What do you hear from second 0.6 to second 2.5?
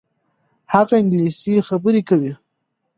هغه انګلیسي خبرې کوي.